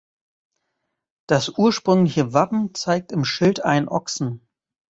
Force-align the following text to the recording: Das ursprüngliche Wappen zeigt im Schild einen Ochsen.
Das 1.29 1.59
ursprüngliche 1.59 2.33
Wappen 2.33 2.73
zeigt 2.73 3.11
im 3.11 3.23
Schild 3.23 3.63
einen 3.63 3.87
Ochsen. 3.87 4.47